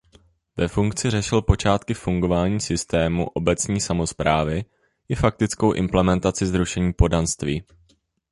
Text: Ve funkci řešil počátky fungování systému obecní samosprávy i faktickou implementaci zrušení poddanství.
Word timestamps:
Ve 0.57 0.67
funkci 0.67 1.09
řešil 1.09 1.41
počátky 1.41 1.93
fungování 1.93 2.59
systému 2.59 3.25
obecní 3.27 3.81
samosprávy 3.81 4.65
i 5.09 5.15
faktickou 5.15 5.71
implementaci 5.73 6.45
zrušení 6.45 6.93
poddanství. 6.93 7.63